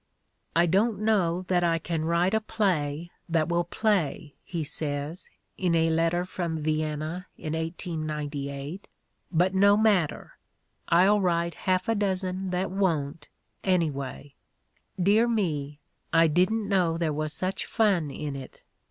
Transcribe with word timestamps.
"I 0.55 0.65
don't 0.65 0.99
know 0.99 1.43
that 1.43 1.63
I 1.63 1.77
can 1.77 2.05
write 2.05 2.33
a 2.33 2.41
play 2.41 3.11
that 3.29 3.49
wiU 3.49 3.69
play," 3.69 4.33
he 4.43 4.63
says, 4.63 5.29
in 5.59 5.75
a 5.75 5.91
letter 5.91 6.25
from 6.25 6.63
Vienna 6.63 7.27
in 7.37 7.53
1898; 7.53 8.87
"but 9.31 9.53
no 9.53 9.77
matter, 9.77 10.39
I'll 10.89 11.21
write 11.21 11.53
half 11.53 11.87
a 11.87 11.93
dozen 11.93 12.49
that 12.49 12.71
won't, 12.71 13.29
anyway. 13.63 14.33
Dear 14.99 15.27
me, 15.27 15.77
I 16.11 16.25
didn't 16.25 16.67
know 16.67 16.97
there 16.97 17.13
was 17.13 17.31
such 17.31 17.67
fun 17.67 18.09
in 18.09 18.35
it. 18.35 18.63